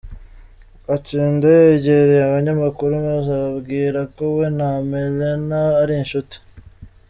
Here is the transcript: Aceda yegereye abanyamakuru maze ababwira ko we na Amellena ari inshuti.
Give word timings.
Aceda 0.95 1.47
yegereye 1.65 2.21
abanyamakuru 2.29 2.93
maze 3.07 3.29
ababwira 3.39 3.99
ko 4.15 4.23
we 4.35 4.45
na 4.57 4.67
Amellena 4.79 5.59
ari 5.81 5.93
inshuti. 6.01 6.37